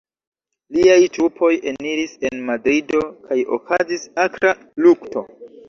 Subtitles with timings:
[0.77, 5.29] Liaj trupoj eniris en Madrido kaj okazis akra lukto.